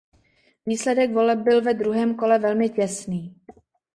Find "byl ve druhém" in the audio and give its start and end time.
1.39-2.15